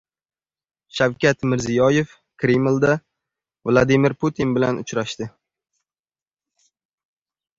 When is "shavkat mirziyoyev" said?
0.99-2.13